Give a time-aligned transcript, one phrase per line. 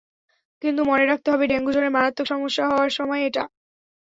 [0.61, 3.49] কিন্তু মনে রাখতে হবে, ডেঙ্গু জ্বরে মারাত্মক সমস্যা হওয়ার সময় এটাই।